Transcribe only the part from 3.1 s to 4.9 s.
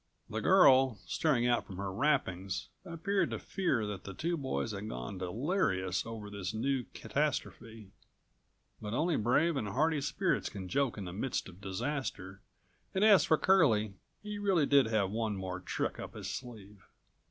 to fear that the two boys had